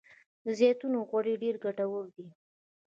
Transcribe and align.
د 0.43 0.45
زیتون 0.59 0.93
غوړي 1.07 1.33
ډیر 1.43 1.55
ګټور 1.63 2.05
دي. 2.15 2.27